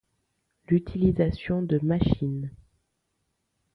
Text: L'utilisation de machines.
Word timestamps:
L'utilisation 0.67 1.61
de 1.61 1.77
machines. 1.83 2.49